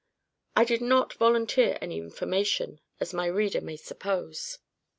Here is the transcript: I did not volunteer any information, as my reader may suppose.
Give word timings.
I 0.55 0.63
did 0.65 0.81
not 0.81 1.13
volunteer 1.13 1.77
any 1.79 1.99
information, 1.99 2.79
as 2.99 3.13
my 3.13 3.27
reader 3.27 3.61
may 3.61 3.77
suppose. 3.77 4.57